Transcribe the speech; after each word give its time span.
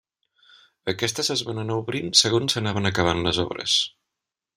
Aquestes 0.93 1.29
es 1.35 1.43
van 1.49 1.61
anar 1.63 1.77
obrint 1.81 2.09
segons 2.23 2.57
s'anaven 2.57 2.91
acabant 2.91 3.21
les 3.29 3.41
obres. 3.45 3.77